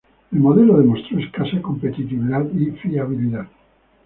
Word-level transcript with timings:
El 0.31 0.39
modelo 0.39 0.79
demostró 0.79 1.19
escasa 1.19 1.61
competitividad 1.61 2.49
y 2.55 2.71
fiabilidad. 2.71 3.45